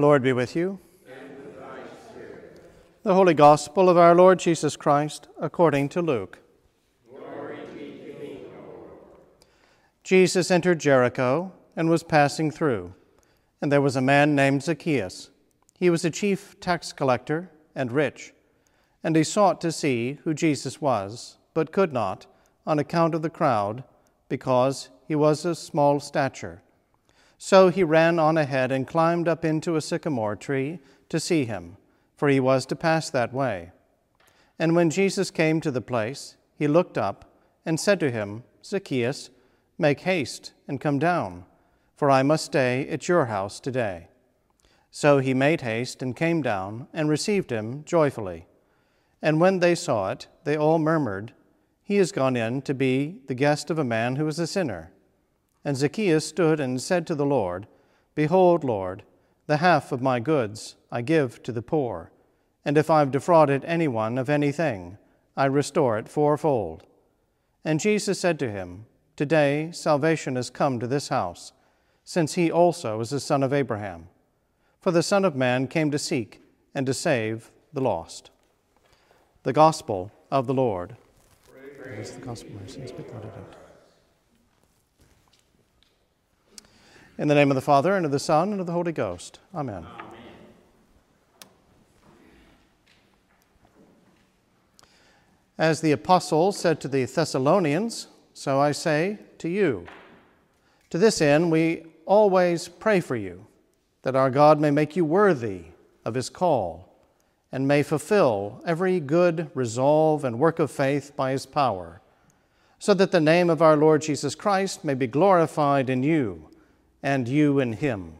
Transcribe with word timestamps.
Lord 0.00 0.22
be 0.22 0.32
with 0.32 0.56
you. 0.56 0.78
The 3.02 3.14
Holy 3.14 3.34
Gospel 3.34 3.88
of 3.88 3.96
our 3.96 4.14
Lord 4.14 4.38
Jesus 4.38 4.76
Christ 4.76 5.28
according 5.40 5.88
to 5.90 6.02
Luke. 6.02 6.38
Jesus 10.02 10.50
entered 10.50 10.80
Jericho 10.80 11.52
and 11.76 11.88
was 11.88 12.02
passing 12.02 12.50
through, 12.50 12.94
and 13.60 13.70
there 13.70 13.80
was 13.80 13.94
a 13.94 14.00
man 14.00 14.34
named 14.34 14.62
Zacchaeus. 14.62 15.30
He 15.78 15.90
was 15.90 16.04
a 16.04 16.10
chief 16.10 16.58
tax 16.60 16.92
collector 16.92 17.50
and 17.74 17.92
rich, 17.92 18.32
and 19.04 19.14
he 19.14 19.22
sought 19.22 19.60
to 19.60 19.70
see 19.70 20.18
who 20.24 20.34
Jesus 20.34 20.80
was, 20.80 21.36
but 21.54 21.72
could 21.72 21.92
not, 21.92 22.26
on 22.66 22.78
account 22.78 23.14
of 23.14 23.22
the 23.22 23.30
crowd, 23.30 23.84
because 24.28 24.88
he 25.06 25.14
was 25.14 25.44
of 25.44 25.58
small 25.58 26.00
stature. 26.00 26.62
So 27.42 27.70
he 27.70 27.82
ran 27.82 28.18
on 28.18 28.36
ahead 28.36 28.70
and 28.70 28.86
climbed 28.86 29.26
up 29.26 29.46
into 29.46 29.74
a 29.74 29.80
sycamore 29.80 30.36
tree 30.36 30.78
to 31.08 31.18
see 31.18 31.46
him, 31.46 31.78
for 32.14 32.28
he 32.28 32.38
was 32.38 32.66
to 32.66 32.76
pass 32.76 33.08
that 33.08 33.32
way. 33.32 33.72
And 34.58 34.76
when 34.76 34.90
Jesus 34.90 35.30
came 35.30 35.62
to 35.62 35.70
the 35.70 35.80
place, 35.80 36.36
he 36.58 36.68
looked 36.68 36.98
up 36.98 37.32
and 37.64 37.80
said 37.80 37.98
to 38.00 38.10
him, 38.10 38.44
Zacchaeus, 38.62 39.30
make 39.78 40.00
haste 40.00 40.52
and 40.68 40.82
come 40.82 40.98
down, 40.98 41.46
for 41.96 42.10
I 42.10 42.22
must 42.22 42.44
stay 42.44 42.86
at 42.88 43.08
your 43.08 43.24
house 43.24 43.58
today. 43.58 44.08
So 44.90 45.16
he 45.16 45.32
made 45.32 45.62
haste 45.62 46.02
and 46.02 46.14
came 46.14 46.42
down 46.42 46.88
and 46.92 47.08
received 47.08 47.50
him 47.50 47.84
joyfully. 47.84 48.48
And 49.22 49.40
when 49.40 49.60
they 49.60 49.74
saw 49.74 50.10
it, 50.10 50.28
they 50.44 50.58
all 50.58 50.78
murmured, 50.78 51.32
He 51.82 51.96
has 51.96 52.12
gone 52.12 52.36
in 52.36 52.60
to 52.62 52.74
be 52.74 53.22
the 53.28 53.34
guest 53.34 53.70
of 53.70 53.78
a 53.78 53.82
man 53.82 54.16
who 54.16 54.28
is 54.28 54.38
a 54.38 54.46
sinner. 54.46 54.92
And 55.64 55.76
Zacchaeus 55.76 56.26
stood 56.26 56.60
and 56.60 56.80
said 56.80 57.06
to 57.06 57.14
the 57.14 57.26
Lord, 57.26 57.66
Behold, 58.14 58.64
Lord, 58.64 59.02
the 59.46 59.58
half 59.58 59.92
of 59.92 60.02
my 60.02 60.20
goods 60.20 60.76
I 60.90 61.02
give 61.02 61.42
to 61.42 61.52
the 61.52 61.62
poor, 61.62 62.10
and 62.64 62.78
if 62.78 62.90
I've 62.90 63.10
defrauded 63.10 63.64
anyone 63.64 64.18
of 64.18 64.30
anything, 64.30 64.98
I 65.36 65.46
restore 65.46 65.98
it 65.98 66.08
fourfold. 66.08 66.84
And 67.64 67.80
Jesus 67.80 68.20
said 68.20 68.38
to 68.38 68.50
him, 68.50 68.86
Today 69.16 69.70
salvation 69.72 70.36
has 70.36 70.50
come 70.50 70.80
to 70.80 70.86
this 70.86 71.08
house, 71.08 71.52
since 72.04 72.34
he 72.34 72.50
also 72.50 73.00
is 73.00 73.12
a 73.12 73.20
son 73.20 73.42
of 73.42 73.52
Abraham. 73.52 74.08
For 74.80 74.90
the 74.90 75.02
Son 75.02 75.24
of 75.26 75.36
Man 75.36 75.68
came 75.68 75.90
to 75.90 75.98
seek 75.98 76.40
and 76.74 76.86
to 76.86 76.94
save 76.94 77.50
the 77.72 77.82
lost. 77.82 78.30
The 79.42 79.52
Gospel 79.52 80.10
of 80.30 80.46
the 80.46 80.54
Lord. 80.54 80.96
Praise 81.82 82.12
the 82.12 82.20
gospel, 82.20 82.52
mercy, 82.60 82.86
speak 82.86 83.08
out 83.14 83.24
of 83.24 83.30
it. 83.30 83.56
In 87.20 87.28
the 87.28 87.34
name 87.34 87.50
of 87.50 87.54
the 87.54 87.60
Father, 87.60 87.94
and 87.96 88.06
of 88.06 88.12
the 88.12 88.18
Son, 88.18 88.50
and 88.50 88.62
of 88.62 88.66
the 88.66 88.72
Holy 88.72 88.92
Ghost. 88.92 89.40
Amen. 89.54 89.86
Amen. 89.86 90.06
As 95.58 95.82
the 95.82 95.92
apostle 95.92 96.50
said 96.50 96.80
to 96.80 96.88
the 96.88 97.04
Thessalonians, 97.04 98.06
so 98.32 98.58
I 98.58 98.72
say 98.72 99.18
to 99.36 99.50
you. 99.50 99.84
To 100.88 100.96
this 100.96 101.20
end, 101.20 101.52
we 101.52 101.84
always 102.06 102.68
pray 102.68 103.00
for 103.00 103.16
you 103.16 103.46
that 104.00 104.16
our 104.16 104.30
God 104.30 104.58
may 104.58 104.70
make 104.70 104.96
you 104.96 105.04
worthy 105.04 105.64
of 106.06 106.14
his 106.14 106.30
call 106.30 106.88
and 107.52 107.68
may 107.68 107.82
fulfill 107.82 108.62
every 108.64 108.98
good 108.98 109.50
resolve 109.52 110.24
and 110.24 110.38
work 110.38 110.58
of 110.58 110.70
faith 110.70 111.14
by 111.16 111.32
his 111.32 111.44
power, 111.44 112.00
so 112.78 112.94
that 112.94 113.12
the 113.12 113.20
name 113.20 113.50
of 113.50 113.60
our 113.60 113.76
Lord 113.76 114.00
Jesus 114.00 114.34
Christ 114.34 114.86
may 114.86 114.94
be 114.94 115.06
glorified 115.06 115.90
in 115.90 116.02
you 116.02 116.49
and 117.02 117.28
you 117.28 117.58
in 117.58 117.74
him. 117.74 118.14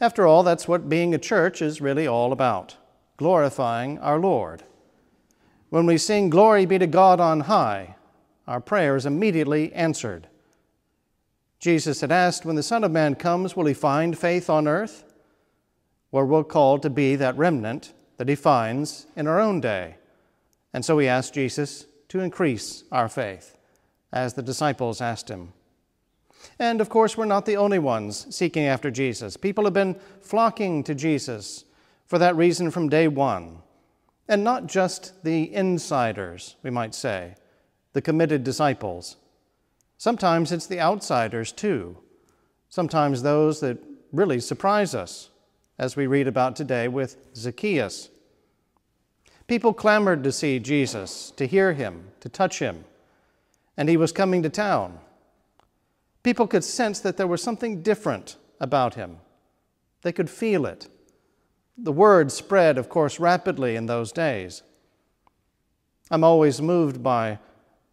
After 0.00 0.26
all, 0.26 0.42
that's 0.42 0.68
what 0.68 0.88
being 0.88 1.14
a 1.14 1.18
church 1.18 1.62
is 1.62 1.80
really 1.80 2.06
all 2.06 2.32
about 2.32 2.76
glorifying 3.16 3.98
our 4.00 4.18
Lord. 4.18 4.62
When 5.70 5.86
we 5.86 5.98
sing, 5.98 6.30
Glory 6.30 6.66
be 6.66 6.78
to 6.78 6.86
God 6.86 7.20
on 7.20 7.40
high, 7.40 7.96
our 8.46 8.60
prayer 8.60 8.96
is 8.96 9.06
immediately 9.06 9.72
answered. 9.72 10.28
Jesus 11.58 12.00
had 12.00 12.12
asked, 12.12 12.44
When 12.44 12.56
the 12.56 12.62
Son 12.62 12.84
of 12.84 12.92
Man 12.92 13.14
comes, 13.14 13.56
will 13.56 13.66
he 13.66 13.74
find 13.74 14.18
faith 14.18 14.48
on 14.50 14.68
earth? 14.68 15.04
Or 16.12 16.24
we're 16.24 16.44
called 16.44 16.82
to 16.82 16.90
be 16.90 17.16
that 17.16 17.36
remnant 17.36 17.92
that 18.18 18.28
he 18.28 18.34
finds 18.34 19.06
in 19.16 19.26
our 19.26 19.40
own 19.40 19.60
day. 19.60 19.96
And 20.72 20.84
so 20.84 20.96
we 20.96 21.08
asked 21.08 21.34
Jesus 21.34 21.86
to 22.08 22.20
increase 22.20 22.84
our 22.92 23.08
faith, 23.08 23.56
as 24.12 24.34
the 24.34 24.42
disciples 24.42 25.00
asked 25.00 25.28
him. 25.28 25.52
And 26.58 26.80
of 26.80 26.88
course, 26.88 27.16
we're 27.16 27.24
not 27.24 27.46
the 27.46 27.56
only 27.56 27.78
ones 27.78 28.34
seeking 28.34 28.64
after 28.64 28.90
Jesus. 28.90 29.36
People 29.36 29.64
have 29.64 29.74
been 29.74 29.96
flocking 30.20 30.82
to 30.84 30.94
Jesus 30.94 31.64
for 32.06 32.18
that 32.18 32.36
reason 32.36 32.70
from 32.70 32.88
day 32.88 33.08
one. 33.08 33.58
And 34.28 34.42
not 34.42 34.66
just 34.66 35.22
the 35.22 35.52
insiders, 35.54 36.56
we 36.62 36.70
might 36.70 36.94
say, 36.94 37.34
the 37.92 38.02
committed 38.02 38.42
disciples. 38.44 39.16
Sometimes 39.98 40.52
it's 40.52 40.66
the 40.66 40.80
outsiders, 40.80 41.52
too. 41.52 41.96
Sometimes 42.68 43.22
those 43.22 43.60
that 43.60 43.78
really 44.12 44.40
surprise 44.40 44.94
us, 44.94 45.30
as 45.78 45.96
we 45.96 46.06
read 46.06 46.26
about 46.26 46.56
today 46.56 46.88
with 46.88 47.16
Zacchaeus. 47.34 48.08
People 49.46 49.72
clamored 49.72 50.24
to 50.24 50.32
see 50.32 50.58
Jesus, 50.58 51.30
to 51.36 51.46
hear 51.46 51.72
him, 51.72 52.08
to 52.20 52.28
touch 52.28 52.58
him, 52.58 52.84
and 53.76 53.88
he 53.88 53.96
was 53.96 54.10
coming 54.10 54.42
to 54.42 54.48
town. 54.48 54.98
People 56.26 56.48
could 56.48 56.64
sense 56.64 56.98
that 56.98 57.16
there 57.16 57.28
was 57.28 57.40
something 57.40 57.82
different 57.82 58.34
about 58.58 58.94
him. 58.94 59.18
They 60.02 60.10
could 60.10 60.28
feel 60.28 60.66
it. 60.66 60.88
The 61.78 61.92
word 61.92 62.32
spread, 62.32 62.78
of 62.78 62.88
course, 62.88 63.20
rapidly 63.20 63.76
in 63.76 63.86
those 63.86 64.10
days. 64.10 64.64
I'm 66.10 66.24
always 66.24 66.60
moved 66.60 67.00
by 67.00 67.38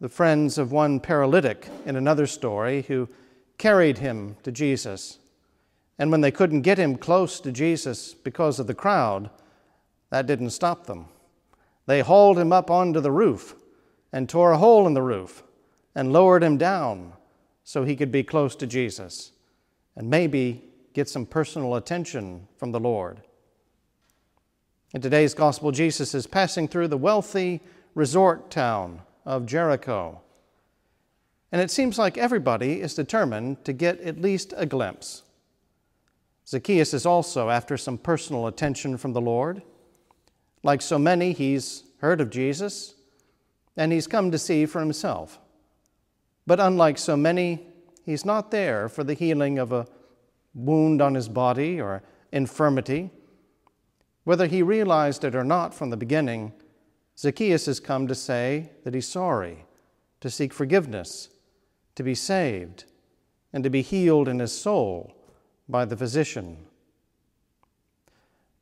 the 0.01 0.09
friends 0.09 0.57
of 0.57 0.71
one 0.71 0.99
paralytic 0.99 1.67
in 1.85 1.95
another 1.95 2.25
story 2.25 2.81
who 2.81 3.07
carried 3.59 3.99
him 3.99 4.35
to 4.41 4.51
Jesus. 4.51 5.19
And 5.99 6.09
when 6.09 6.21
they 6.21 6.31
couldn't 6.31 6.63
get 6.63 6.79
him 6.79 6.97
close 6.97 7.39
to 7.39 7.51
Jesus 7.51 8.15
because 8.15 8.59
of 8.59 8.65
the 8.65 8.73
crowd, 8.73 9.29
that 10.09 10.25
didn't 10.25 10.49
stop 10.49 10.87
them. 10.87 11.05
They 11.85 11.99
hauled 11.99 12.39
him 12.39 12.51
up 12.51 12.71
onto 12.71 12.99
the 12.99 13.11
roof 13.11 13.53
and 14.11 14.27
tore 14.27 14.53
a 14.53 14.57
hole 14.57 14.87
in 14.87 14.95
the 14.95 15.03
roof 15.03 15.43
and 15.93 16.11
lowered 16.11 16.41
him 16.41 16.57
down 16.57 17.13
so 17.63 17.83
he 17.83 17.95
could 17.95 18.11
be 18.11 18.23
close 18.23 18.55
to 18.57 18.67
Jesus 18.67 19.31
and 19.95 20.09
maybe 20.09 20.63
get 20.93 21.09
some 21.09 21.25
personal 21.25 21.75
attention 21.75 22.47
from 22.57 22.71
the 22.71 22.79
Lord. 22.79 23.21
In 24.93 25.01
today's 25.01 25.33
gospel, 25.33 25.71
Jesus 25.71 26.13
is 26.13 26.27
passing 26.27 26.67
through 26.67 26.87
the 26.87 26.97
wealthy 26.97 27.61
resort 27.95 28.51
town 28.51 29.01
of 29.25 29.45
Jericho. 29.45 30.21
And 31.51 31.61
it 31.61 31.71
seems 31.71 31.97
like 31.97 32.17
everybody 32.17 32.81
is 32.81 32.93
determined 32.93 33.63
to 33.65 33.73
get 33.73 33.99
at 34.01 34.21
least 34.21 34.53
a 34.55 34.65
glimpse. 34.65 35.23
Zacchaeus 36.47 36.93
is 36.93 37.05
also 37.05 37.49
after 37.49 37.77
some 37.77 37.97
personal 37.97 38.47
attention 38.47 38.97
from 38.97 39.13
the 39.13 39.21
Lord. 39.21 39.61
Like 40.61 40.81
so 40.81 40.99
many, 40.99 41.31
he's 41.31 41.83
heard 41.99 42.21
of 42.21 42.29
Jesus 42.29 42.95
and 43.77 43.91
he's 43.91 44.07
come 44.07 44.29
to 44.31 44.37
see 44.37 44.65
for 44.65 44.79
himself. 44.79 45.39
But 46.45 46.59
unlike 46.59 46.97
so 46.97 47.15
many, 47.15 47.67
he's 48.05 48.25
not 48.25 48.51
there 48.51 48.89
for 48.89 49.03
the 49.03 49.13
healing 49.13 49.59
of 49.59 49.71
a 49.71 49.87
wound 50.53 51.01
on 51.01 51.15
his 51.15 51.29
body 51.29 51.79
or 51.79 52.03
infirmity. 52.31 53.11
Whether 54.23 54.47
he 54.47 54.61
realized 54.61 55.23
it 55.23 55.35
or 55.35 55.43
not 55.43 55.73
from 55.73 55.89
the 55.89 55.97
beginning, 55.97 56.53
Zacchaeus 57.17 57.65
has 57.67 57.79
come 57.79 58.07
to 58.07 58.15
say 58.15 58.71
that 58.83 58.93
he's 58.93 59.07
sorry, 59.07 59.65
to 60.21 60.29
seek 60.29 60.53
forgiveness, 60.53 61.29
to 61.95 62.03
be 62.03 62.15
saved, 62.15 62.85
and 63.51 63.63
to 63.63 63.69
be 63.69 63.81
healed 63.81 64.27
in 64.27 64.39
his 64.39 64.51
soul 64.51 65.15
by 65.69 65.85
the 65.85 65.97
physician. 65.97 66.57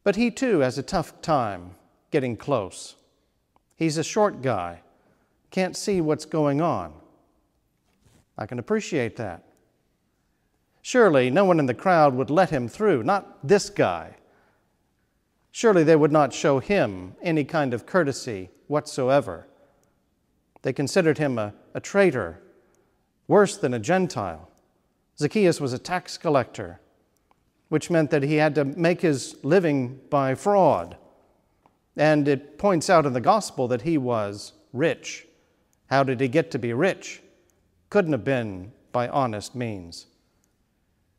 But 0.04 0.16
he 0.16 0.31
too 0.31 0.60
has 0.60 0.77
a 0.77 0.84
tough 0.84 1.22
time 1.22 1.75
getting 2.10 2.36
close. 2.36 2.95
He's 3.75 3.98
a 3.98 4.04
short 4.04 4.42
guy, 4.42 4.81
can't 5.50 5.77
see 5.77 6.01
what's 6.01 6.25
going 6.25 6.62
on. 6.62 6.94
I 8.38 8.45
can 8.45 8.60
appreciate 8.60 9.16
that. 9.18 9.44
Surely 10.81 11.30
no 11.30 11.45
one 11.45 11.60
in 11.60 11.68
the 11.68 11.74
crowd 11.74 12.16
would 12.16 12.30
let 12.30 12.50
him 12.50 12.68
through, 12.68 13.04
not 13.04 13.48
this 13.48 13.69
guy. 13.69 14.16
Surely 15.51 15.83
they 15.83 15.95
would 15.95 16.12
not 16.12 16.33
show 16.33 16.60
him 16.60 17.16
any 17.22 17.44
kind 17.44 17.74
of 17.74 17.86
courtesy 17.86 18.50
whatsoever. 18.68 19.48
They 20.62 20.74
considered 20.74 21.18
him 21.18 21.38
a, 21.38 21.54
a 21.74 21.80
traitor, 21.80 22.42
worse 23.28 23.57
than 23.57 23.74
a 23.74 23.80
Gentile. 23.80 24.50
Zacchaeus 25.18 25.60
was 25.60 25.74
a 25.74 25.77
tax 25.77 26.18
collector, 26.18 26.80
which 27.69 27.89
meant 27.89 28.10
that 28.12 28.24
he 28.24 28.36
had 28.36 28.56
to 28.56 28.66
make 28.66 29.01
his 29.01 29.36
living 29.44 30.00
by 30.10 30.36
fraud. 30.36 30.98
And 31.98 32.27
it 32.27 32.57
points 32.57 32.89
out 32.89 33.06
in 33.06 33.13
the 33.13 33.22
gospel 33.22 33.68
that 33.68 33.81
he 33.81 33.98
was 33.98 34.54
rich. 34.74 35.27
How 35.88 36.04
did 36.04 36.22
he 36.22 36.27
get 36.27 36.50
to 36.51 36.60
be 36.60 36.74
rich? 36.74 37.22
Couldn't 37.91 38.13
have 38.13 38.23
been 38.23 38.71
by 38.93 39.09
honest 39.09 39.53
means. 39.53 40.07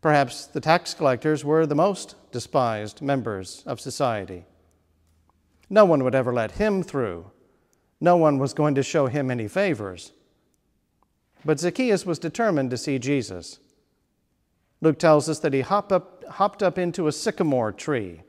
Perhaps 0.01 0.47
the 0.47 0.61
tax 0.61 0.95
collectors 0.95 1.45
were 1.45 1.67
the 1.67 1.75
most 1.75 2.17
despised 2.33 3.03
members 3.03 3.63
of 3.67 3.79
society. 3.79 4.47
No 5.69 5.85
one 5.85 6.03
would 6.03 6.15
ever 6.15 6.33
let 6.33 6.53
him 6.53 6.83
through. 6.83 7.31
No 8.01 8.17
one 8.17 8.39
was 8.39 8.55
going 8.55 8.75
to 8.75 8.83
show 8.83 9.07
him 9.07 9.31
any 9.31 9.49
favors. 9.49 10.13
But 11.45 11.61
Zacchaeus 11.61 12.07
was 12.07 12.19
determined 12.19 12.71
to 12.71 12.79
see 12.79 12.99
Jesus. 12.99 13.59
Luke 14.81 14.99
tells 14.99 15.29
us 15.29 15.41
that 15.41 15.53
he 15.53 15.61
hopped 15.61 15.93
up, 15.93 16.25
hopped 16.25 16.63
up 16.63 16.79
into 16.79 17.07
a 17.07 17.13
sycamore 17.13 17.73
tree, 17.73 18.23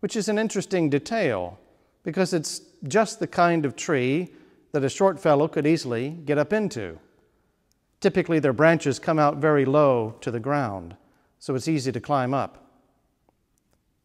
which 0.00 0.16
is 0.16 0.28
an 0.28 0.36
interesting 0.36 0.90
detail 0.90 1.60
because 2.02 2.32
it's 2.32 2.60
just 2.88 3.20
the 3.20 3.28
kind 3.28 3.64
of 3.64 3.76
tree 3.76 4.34
that 4.72 4.82
a 4.82 4.88
short 4.88 5.20
fellow 5.20 5.46
could 5.46 5.66
easily 5.66 6.10
get 6.10 6.38
up 6.38 6.52
into. 6.52 6.98
Typically, 8.00 8.38
their 8.38 8.52
branches 8.52 8.98
come 8.98 9.18
out 9.18 9.36
very 9.36 9.64
low 9.64 10.14
to 10.20 10.30
the 10.30 10.40
ground, 10.40 10.96
so 11.38 11.54
it's 11.54 11.68
easy 11.68 11.92
to 11.92 12.00
climb 12.00 12.34
up. 12.34 12.66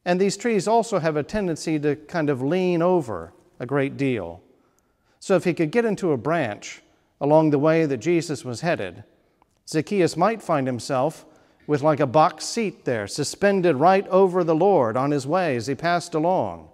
And 0.05 0.19
these 0.19 0.37
trees 0.37 0.67
also 0.67 0.99
have 0.99 1.15
a 1.15 1.23
tendency 1.23 1.77
to 1.79 1.95
kind 1.95 2.29
of 2.29 2.41
lean 2.41 2.81
over 2.81 3.33
a 3.59 3.65
great 3.65 3.97
deal. 3.97 4.41
So 5.19 5.35
if 5.35 5.43
he 5.43 5.53
could 5.53 5.71
get 5.71 5.85
into 5.85 6.11
a 6.11 6.17
branch 6.17 6.81
along 7.19 7.51
the 7.51 7.59
way 7.59 7.85
that 7.85 7.97
Jesus 7.97 8.43
was 8.43 8.61
headed, 8.61 9.03
Zacchaeus 9.67 10.17
might 10.17 10.41
find 10.41 10.65
himself 10.65 11.25
with 11.67 11.83
like 11.83 11.99
a 11.99 12.07
box 12.07 12.45
seat 12.45 12.85
there, 12.85 13.07
suspended 13.07 13.75
right 13.75 14.07
over 14.07 14.43
the 14.43 14.55
Lord 14.55 14.97
on 14.97 15.11
his 15.11 15.27
way 15.27 15.55
as 15.55 15.67
he 15.67 15.75
passed 15.75 16.15
along. 16.15 16.69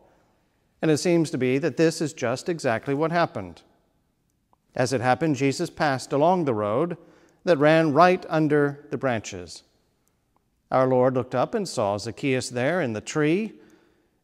And 0.81 0.89
it 0.89 0.97
seems 0.97 1.29
to 1.31 1.37
be 1.37 1.57
that 1.57 1.77
this 1.77 2.01
is 2.01 2.13
just 2.13 2.47
exactly 2.47 2.93
what 2.93 3.11
happened. 3.11 3.61
As 4.77 4.93
it 4.93 5.01
happened, 5.01 5.35
Jesus 5.35 5.71
passed 5.71 6.13
along 6.13 6.45
the 6.45 6.53
road 6.53 6.97
that 7.45 7.57
ran 7.57 7.93
right 7.93 8.23
under 8.29 8.85
the 8.91 8.97
branches. 8.97 9.63
Our 10.69 10.85
Lord 10.85 11.15
looked 11.15 11.33
up 11.33 11.55
and 11.55 11.67
saw 11.67 11.97
Zacchaeus 11.97 12.49
there 12.49 12.79
in 12.79 12.93
the 12.93 13.01
tree 13.01 13.53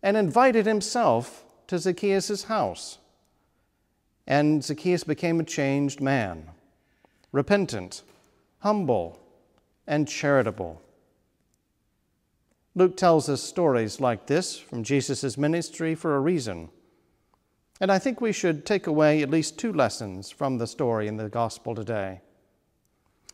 and 0.03 0.15
invited 0.15 0.67
himself 0.67 1.43
to 1.67 1.79
Zacchaeus' 1.79 2.43
house. 2.43 2.99
And 4.27 4.63
Zacchaeus 4.63 5.03
became 5.03 5.39
a 5.39 5.43
changed 5.43 5.99
man, 5.99 6.51
repentant, 7.31 8.03
humble, 8.59 9.19
and 9.87 10.07
charitable. 10.07 10.83
Luke 12.75 12.95
tells 12.95 13.27
us 13.27 13.41
stories 13.41 13.99
like 13.99 14.27
this 14.27 14.55
from 14.55 14.83
Jesus' 14.83 15.35
ministry 15.35 15.95
for 15.95 16.15
a 16.15 16.19
reason. 16.19 16.69
And 17.81 17.91
I 17.91 17.99
think 17.99 18.21
we 18.21 18.31
should 18.31 18.65
take 18.65 18.87
away 18.87 19.21
at 19.21 19.29
least 19.29 19.57
two 19.57 19.73
lessons 19.73 20.29
from 20.29 20.57
the 20.57 20.67
story 20.67 21.07
in 21.07 21.17
the 21.17 21.29
gospel 21.29 21.75
today. 21.75 22.21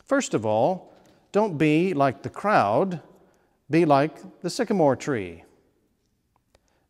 First 0.03 0.33
of 0.33 0.45
all, 0.45 0.93
don't 1.31 1.57
be 1.57 1.93
like 1.93 2.23
the 2.23 2.29
crowd, 2.29 3.01
be 3.69 3.85
like 3.85 4.41
the 4.41 4.49
sycamore 4.49 4.95
tree. 4.95 5.43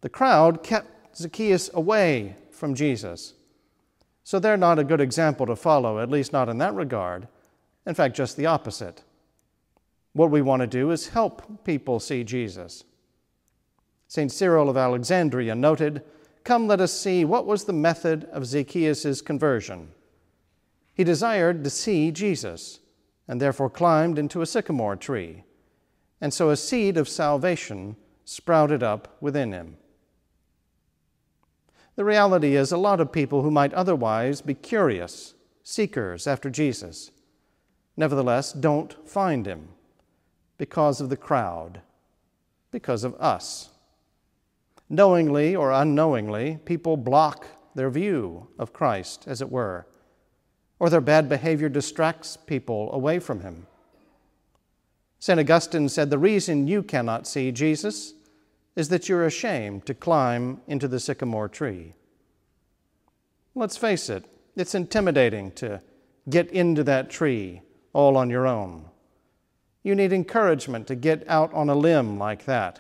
The 0.02 0.10
crowd 0.10 0.64
kept 0.64 1.18
Zacchaeus 1.18 1.70
away 1.74 2.36
from 2.52 2.76
Jesus. 2.76 3.34
So 4.24 4.40
they're 4.40 4.58
not 4.58 4.80
a 4.80 4.84
good 4.84 5.02
example 5.02 5.46
to 5.48 5.56
follow, 5.56 6.00
at 6.00 6.10
least 6.10 6.32
not 6.32 6.50
in 6.50 6.60
that 6.60 6.76
regard. 6.76 7.28
In 7.86 7.96
fact, 7.96 8.16
just 8.16 8.38
the 8.38 8.46
opposite. 8.46 9.04
What 10.14 10.32
we 10.32 10.42
want 10.42 10.62
to 10.62 10.68
do 10.68 10.92
is 10.92 11.10
help 11.10 11.66
people 11.66 12.00
see 12.00 12.24
Jesus. 12.24 12.84
St. 14.08 14.32
Cyril 14.32 14.70
of 14.70 14.78
Alexandria 14.78 15.56
noted 15.56 16.04
Come, 16.44 16.68
let 16.68 16.82
us 16.82 16.94
see 16.94 17.26
what 17.26 17.46
was 17.46 17.66
the 17.66 17.74
method 17.74 18.26
of 18.32 18.46
Zacchaeus' 18.46 19.22
conversion. 19.22 19.90
He 20.94 21.04
desired 21.04 21.64
to 21.64 21.70
see 21.70 22.12
Jesus, 22.12 22.80
and 23.28 23.40
therefore 23.40 23.70
climbed 23.70 24.18
into 24.18 24.42
a 24.42 24.46
sycamore 24.46 24.96
tree. 24.96 25.44
And 26.20 26.34
so 26.34 26.50
a 26.50 26.58
seed 26.58 26.98
of 26.98 27.08
salvation 27.08 27.96
sprouted 28.26 28.84
up 28.84 29.18
within 29.22 29.52
him. 29.52 29.78
The 31.96 32.06
reality 32.06 32.56
is, 32.56 32.72
a 32.72 32.78
lot 32.78 33.00
of 33.00 33.12
people 33.12 33.42
who 33.42 33.52
might 33.52 33.74
otherwise 33.74 34.42
be 34.42 34.54
curious, 34.54 35.34
seekers 35.64 36.28
after 36.28 36.50
Jesus, 36.50 37.12
nevertheless 37.98 38.54
don't 38.54 38.96
find 39.08 39.46
him 39.46 39.70
because 40.58 41.02
of 41.02 41.10
the 41.10 41.18
crowd, 41.18 41.82
because 42.72 43.04
of 43.04 43.16
us. 43.16 43.70
Knowingly 44.90 45.56
or 45.56 45.72
unknowingly, 45.72 46.60
people 46.66 46.98
block 46.98 47.46
their 47.76 47.90
view 47.90 48.48
of 48.58 48.74
Christ, 48.74 49.26
as 49.28 49.42
it 49.42 49.52
were, 49.52 49.86
or 50.80 50.90
their 50.90 51.02
bad 51.02 51.30
behavior 51.30 51.70
distracts 51.70 52.36
people 52.38 52.92
away 52.92 53.20
from 53.20 53.42
Him. 53.42 53.68
St. 55.20 55.40
Augustine 55.40 55.90
said, 55.90 56.10
The 56.10 56.18
reason 56.18 56.68
you 56.68 56.82
cannot 56.82 57.28
see 57.28 57.52
Jesus 57.52 58.14
is 58.76 58.90
that 58.90 59.10
you're 59.10 59.26
ashamed 59.26 59.86
to 59.86 59.94
climb 59.94 60.62
into 60.68 60.88
the 60.88 61.00
sycamore 61.00 61.50
tree. 61.50 61.94
Let's 63.54 63.78
face 63.78 64.10
it, 64.10 64.26
it's 64.56 64.74
intimidating 64.74 65.52
to 65.54 65.82
get 66.30 66.50
into 66.52 66.84
that 66.86 67.10
tree 67.10 67.62
all 67.94 68.16
on 68.16 68.30
your 68.30 68.48
own. 68.48 68.86
You 69.84 69.96
need 69.96 70.14
encouragement 70.14 70.88
to 70.88 70.96
get 70.96 71.28
out 71.28 71.54
on 71.54 71.70
a 71.70 71.76
limb 71.76 72.18
like 72.18 72.46
that. 72.46 72.80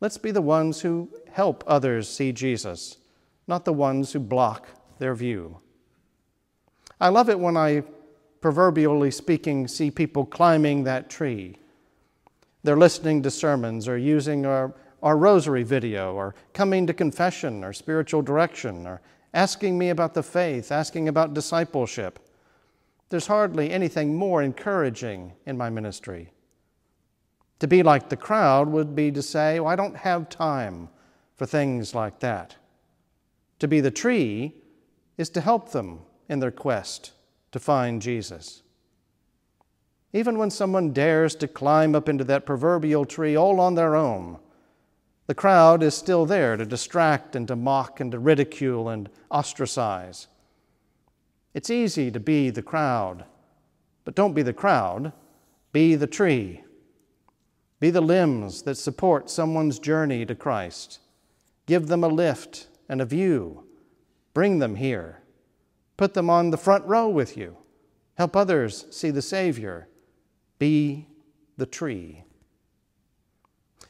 Let's 0.00 0.18
be 0.18 0.30
the 0.30 0.42
ones 0.42 0.80
who 0.80 1.08
help 1.30 1.64
others 1.66 2.08
see 2.08 2.32
Jesus, 2.32 2.98
not 3.46 3.64
the 3.64 3.72
ones 3.72 4.12
who 4.12 4.20
block 4.20 4.68
their 4.98 5.14
view. 5.14 5.58
I 7.00 7.08
love 7.08 7.28
it 7.30 7.38
when 7.38 7.56
I, 7.56 7.82
proverbially 8.40 9.10
speaking, 9.10 9.68
see 9.68 9.90
people 9.90 10.24
climbing 10.24 10.84
that 10.84 11.08
tree. 11.08 11.56
They're 12.62 12.76
listening 12.76 13.22
to 13.22 13.30
sermons 13.30 13.88
or 13.88 13.96
using 13.96 14.44
our, 14.44 14.74
our 15.02 15.16
rosary 15.16 15.62
video 15.62 16.14
or 16.14 16.34
coming 16.52 16.86
to 16.86 16.92
confession 16.92 17.64
or 17.64 17.72
spiritual 17.72 18.22
direction 18.22 18.86
or 18.86 19.00
asking 19.32 19.78
me 19.78 19.90
about 19.90 20.14
the 20.14 20.22
faith, 20.22 20.72
asking 20.72 21.08
about 21.08 21.34
discipleship. 21.34 22.18
There's 23.08 23.26
hardly 23.26 23.70
anything 23.70 24.16
more 24.16 24.42
encouraging 24.42 25.32
in 25.46 25.56
my 25.56 25.70
ministry. 25.70 26.32
To 27.60 27.66
be 27.66 27.82
like 27.82 28.08
the 28.08 28.16
crowd 28.16 28.68
would 28.68 28.94
be 28.94 29.10
to 29.12 29.22
say, 29.22 29.60
well, 29.60 29.72
I 29.72 29.76
don't 29.76 29.96
have 29.96 30.28
time 30.28 30.88
for 31.36 31.46
things 31.46 31.94
like 31.94 32.20
that. 32.20 32.56
To 33.60 33.68
be 33.68 33.80
the 33.80 33.90
tree 33.90 34.54
is 35.16 35.30
to 35.30 35.40
help 35.40 35.70
them 35.70 36.00
in 36.28 36.40
their 36.40 36.50
quest 36.50 37.12
to 37.52 37.58
find 37.58 38.02
Jesus. 38.02 38.62
Even 40.12 40.38
when 40.38 40.50
someone 40.50 40.92
dares 40.92 41.34
to 41.36 41.48
climb 41.48 41.94
up 41.94 42.08
into 42.08 42.24
that 42.24 42.46
proverbial 42.46 43.04
tree 43.04 43.36
all 43.36 43.60
on 43.60 43.74
their 43.74 43.96
own, 43.96 44.38
the 45.26 45.34
crowd 45.34 45.82
is 45.82 45.94
still 45.94 46.24
there 46.26 46.56
to 46.56 46.64
distract 46.64 47.34
and 47.34 47.48
to 47.48 47.56
mock 47.56 48.00
and 48.00 48.12
to 48.12 48.18
ridicule 48.18 48.88
and 48.88 49.08
ostracize. 49.30 50.28
It's 51.52 51.70
easy 51.70 52.10
to 52.10 52.20
be 52.20 52.50
the 52.50 52.62
crowd, 52.62 53.24
but 54.04 54.14
don't 54.14 54.34
be 54.34 54.42
the 54.42 54.52
crowd, 54.52 55.12
be 55.72 55.96
the 55.96 56.06
tree. 56.06 56.62
Be 57.78 57.90
the 57.90 58.00
limbs 58.00 58.62
that 58.62 58.76
support 58.76 59.28
someone's 59.28 59.78
journey 59.78 60.24
to 60.24 60.34
Christ. 60.34 61.00
Give 61.66 61.88
them 61.88 62.02
a 62.02 62.08
lift 62.08 62.68
and 62.88 63.00
a 63.00 63.06
view. 63.06 63.64
Bring 64.32 64.58
them 64.58 64.76
here. 64.76 65.22
Put 65.96 66.14
them 66.14 66.30
on 66.30 66.50
the 66.50 66.56
front 66.56 66.86
row 66.86 67.08
with 67.08 67.36
you. 67.36 67.56
Help 68.14 68.36
others 68.36 68.86
see 68.90 69.10
the 69.10 69.22
Savior. 69.22 69.88
Be 70.58 71.06
the 71.56 71.66
tree. 71.66 72.24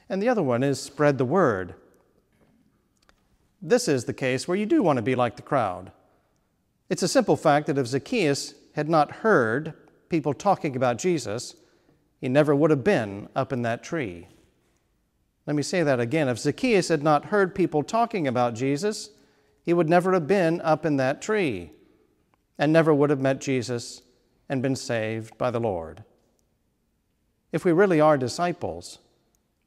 And 0.08 0.22
the 0.22 0.28
other 0.28 0.42
one 0.42 0.62
is 0.62 0.80
spread 0.80 1.18
the 1.18 1.24
word. 1.24 1.74
This 3.60 3.88
is 3.88 4.04
the 4.04 4.12
case 4.12 4.46
where 4.46 4.56
you 4.56 4.66
do 4.66 4.82
want 4.82 4.96
to 4.98 5.02
be 5.02 5.14
like 5.14 5.36
the 5.36 5.42
crowd. 5.42 5.92
It's 6.88 7.02
a 7.02 7.08
simple 7.08 7.36
fact 7.36 7.66
that 7.66 7.78
if 7.78 7.86
Zacchaeus 7.86 8.54
had 8.74 8.88
not 8.88 9.10
heard 9.10 9.74
people 10.08 10.34
talking 10.34 10.76
about 10.76 10.98
Jesus, 10.98 11.56
he 12.20 12.28
never 12.28 12.54
would 12.54 12.70
have 12.70 12.84
been 12.84 13.28
up 13.36 13.52
in 13.52 13.62
that 13.62 13.82
tree. 13.82 14.28
Let 15.46 15.54
me 15.54 15.62
say 15.62 15.82
that 15.82 16.00
again. 16.00 16.28
If 16.28 16.38
Zacchaeus 16.38 16.88
had 16.88 17.02
not 17.02 17.26
heard 17.26 17.54
people 17.54 17.82
talking 17.82 18.26
about 18.26 18.54
Jesus, 18.54 19.10
he 19.62 19.72
would 19.72 19.88
never 19.88 20.12
have 20.12 20.26
been 20.26 20.60
up 20.62 20.84
in 20.84 20.96
that 20.96 21.22
tree 21.22 21.72
and 22.58 22.72
never 22.72 22.92
would 22.94 23.10
have 23.10 23.20
met 23.20 23.40
Jesus 23.40 24.02
and 24.48 24.62
been 24.62 24.76
saved 24.76 25.36
by 25.38 25.50
the 25.50 25.60
Lord. 25.60 26.04
If 27.52 27.64
we 27.64 27.72
really 27.72 28.00
are 28.00 28.18
disciples, 28.18 28.98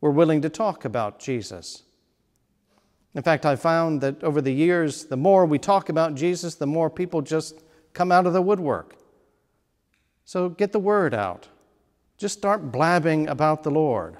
we're 0.01 0.09
willing 0.09 0.41
to 0.41 0.49
talk 0.49 0.85
about 0.85 1.19
Jesus. 1.19 1.83
In 3.15 3.23
fact, 3.23 3.45
I 3.45 3.55
found 3.55 4.01
that 4.01 4.23
over 4.23 4.41
the 4.41 4.53
years, 4.53 5.05
the 5.05 5.17
more 5.17 5.45
we 5.45 5.59
talk 5.59 5.89
about 5.89 6.15
Jesus, 6.15 6.55
the 6.55 6.67
more 6.67 6.89
people 6.89 7.21
just 7.21 7.61
come 7.93 8.11
out 8.11 8.27
of 8.27 8.33
the 8.33 8.41
woodwork. 8.41 8.95
So 10.25 10.49
get 10.49 10.71
the 10.71 10.79
word 10.79 11.13
out. 11.13 11.47
Just 12.19 12.37
start 12.37 12.69
blabbing 12.69 13.29
about 13.29 13.63
the 13.63 13.71
Lord. 13.71 14.17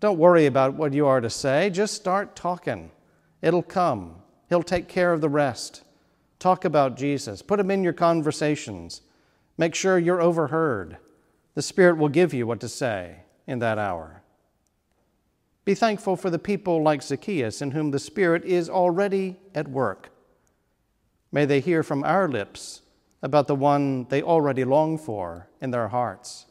Don't 0.00 0.18
worry 0.18 0.46
about 0.46 0.74
what 0.74 0.94
you 0.94 1.06
are 1.06 1.20
to 1.20 1.28
say, 1.28 1.68
just 1.68 1.92
start 1.94 2.34
talking. 2.34 2.90
It'll 3.42 3.62
come, 3.62 4.22
He'll 4.48 4.62
take 4.62 4.88
care 4.88 5.12
of 5.12 5.20
the 5.20 5.28
rest. 5.28 5.82
Talk 6.38 6.64
about 6.64 6.96
Jesus, 6.96 7.42
put 7.42 7.60
Him 7.60 7.70
in 7.70 7.84
your 7.84 7.92
conversations. 7.92 9.02
Make 9.58 9.74
sure 9.74 9.98
you're 9.98 10.22
overheard. 10.22 10.96
The 11.54 11.60
Spirit 11.60 11.98
will 11.98 12.08
give 12.08 12.32
you 12.32 12.46
what 12.46 12.60
to 12.60 12.68
say 12.68 13.24
in 13.46 13.58
that 13.58 13.76
hour. 13.76 14.22
Be 15.66 15.74
thankful 15.74 16.16
for 16.16 16.30
the 16.30 16.38
people 16.38 16.82
like 16.82 17.02
Zacchaeus 17.02 17.60
in 17.60 17.72
whom 17.72 17.90
the 17.90 17.98
Spirit 17.98 18.46
is 18.46 18.70
already 18.70 19.36
at 19.54 19.68
work. 19.68 20.10
May 21.30 21.44
they 21.44 21.60
hear 21.60 21.82
from 21.82 22.04
our 22.04 22.26
lips 22.26 22.80
about 23.20 23.48
the 23.48 23.54
one 23.54 24.06
they 24.08 24.22
already 24.22 24.64
long 24.64 24.96
for 24.96 25.50
in 25.60 25.72
their 25.72 25.88
hearts 25.88 26.46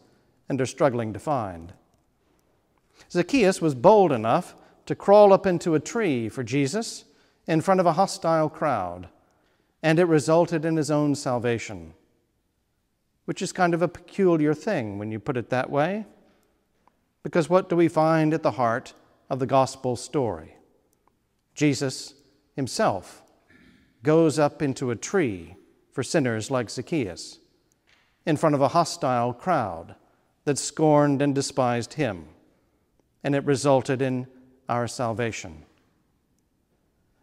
and 0.50 0.60
are 0.62 0.66
struggling 0.66 1.14
to 1.14 1.20
find. 1.20 1.74
Zacchaeus 3.12 3.62
was 3.62 3.76
bold 3.76 4.12
enough 4.12 4.56
to 4.86 4.96
crawl 4.96 5.34
up 5.34 5.46
into 5.46 5.76
a 5.76 5.80
tree 5.80 6.30
for 6.30 6.44
Jesus 6.44 7.06
in 7.46 7.62
front 7.62 7.80
of 7.80 7.86
a 7.86 7.94
hostile 7.94 8.50
crowd, 8.50 9.08
and 9.84 10.00
it 10.00 10.06
resulted 10.06 10.66
in 10.66 10.76
his 10.76 10.92
own 10.92 11.16
salvation, 11.16 11.94
which 13.26 13.42
is 13.42 13.52
kind 13.52 13.74
of 13.74 13.82
a 13.82 13.88
peculiar 13.88 14.54
thing 14.54 14.98
when 14.98 15.12
you 15.12 15.20
put 15.20 15.38
it 15.38 15.50
that 15.50 15.70
way. 15.70 16.06
Because 17.24 17.50
what 17.50 17.70
do 17.70 17.76
we 17.76 17.88
find 17.88 18.34
at 18.34 18.44
the 18.44 18.52
heart 18.52 18.94
of 19.30 19.40
the 19.40 19.46
gospel 19.46 19.96
story? 19.96 20.56
Jesus 21.54 22.14
himself 22.56 23.24
goes 24.04 24.40
up 24.40 24.62
into 24.62 24.92
a 24.92 24.96
tree 24.96 25.56
for 25.92 26.04
sinners 26.04 26.50
like 26.52 26.70
Zacchaeus 26.70 27.40
in 28.26 28.38
front 28.38 28.56
of 28.56 28.62
a 28.62 28.70
hostile 28.70 29.34
crowd 29.34 29.96
that 30.48 30.58
scorned 30.58 31.22
and 31.22 31.36
despised 31.36 31.96
him, 31.96 32.26
and 33.22 33.36
it 33.36 33.44
resulted 33.44 34.02
in 34.02 34.26
our 34.70 34.88
salvation. 34.88 35.66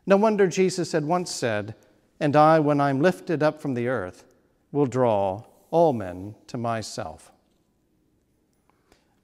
No 0.05 0.19
wonder 0.19 0.47
Jesus 0.47 0.93
had 0.93 1.07
once 1.07 1.31
said, 1.31 1.75
And 2.21 2.37
I, 2.37 2.61
when 2.61 2.83
I'm 2.83 3.01
lifted 3.01 3.43
up 3.43 3.63
from 3.63 3.73
the 3.73 3.89
earth, 3.89 4.27
will 4.73 4.85
draw 4.85 5.43
all 5.71 5.95
men 5.95 6.35
to 6.49 6.59
myself. 6.59 7.33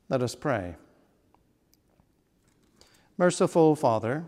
Let 0.08 0.22
us 0.22 0.34
pray. 0.34 0.76
Merciful 3.18 3.76
Father, 3.76 4.24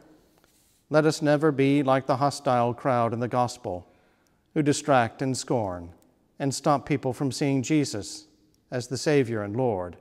let 0.90 1.06
us 1.06 1.22
never 1.22 1.50
be 1.50 1.82
like 1.82 2.04
the 2.04 2.18
hostile 2.18 2.74
crowd 2.74 3.14
in 3.14 3.20
the 3.20 3.26
gospel 3.26 3.88
who 4.52 4.62
distract 4.62 5.22
and 5.22 5.34
scorn 5.34 5.94
and 6.38 6.54
stop 6.54 6.84
people 6.84 7.14
from 7.14 7.32
seeing 7.32 7.62
Jesus 7.62 8.26
as 8.72 8.88
the 8.88 8.96
Savior 8.96 9.42
and 9.42 9.54
Lord. 9.54 9.96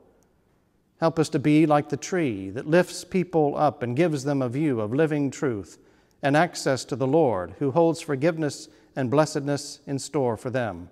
Help 0.99 1.19
us 1.19 1.29
to 1.29 1.39
be 1.39 1.65
like 1.65 1.89
the 1.89 1.97
tree 1.97 2.49
that 2.51 2.67
lifts 2.67 3.03
people 3.03 3.55
up 3.57 3.83
and 3.83 3.95
gives 3.95 4.23
them 4.23 4.41
a 4.41 4.49
view 4.49 4.79
of 4.79 4.93
living 4.93 5.29
truth 5.29 5.77
and 6.23 6.37
access 6.37 6.85
to 6.85 6.95
the 6.95 7.07
Lord, 7.07 7.55
who 7.59 7.71
holds 7.71 8.01
forgiveness 8.01 8.69
and 8.95 9.11
blessedness 9.11 9.79
in 9.85 9.99
store 9.99 10.37
for 10.37 10.49
them. 10.49 10.89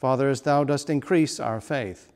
Father, 0.00 0.28
as 0.28 0.42
Thou 0.42 0.64
dost 0.64 0.88
increase 0.88 1.38
our 1.38 1.60
faith, 1.60 2.10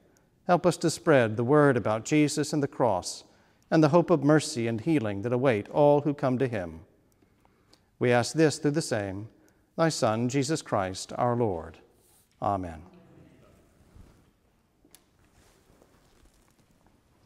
help 0.47 0.64
us 0.64 0.76
to 0.78 0.90
spread 0.90 1.37
the 1.37 1.45
word 1.45 1.76
about 1.76 2.05
Jesus 2.05 2.52
and 2.52 2.62
the 2.62 2.69
cross 2.69 3.25
and 3.71 3.83
the 3.83 3.88
hope 3.88 4.11
of 4.11 4.25
mercy 4.25 4.67
and 4.67 4.81
healing 4.81 5.23
that 5.23 5.33
await 5.33 5.69
all 5.71 6.02
who 6.02 6.14
come 6.14 6.38
to 6.38 6.49
Him. 6.49 6.81
We 7.99 8.12
ask 8.12 8.35
this 8.35 8.59
through 8.59 8.73
the 8.73 8.83
same, 8.83 9.28
Thy 9.76 9.88
Son, 9.88 10.28
Jesus 10.28 10.62
Christ, 10.62 11.12
our 11.17 11.37
Lord. 11.37 11.78
Amen. 12.40 12.98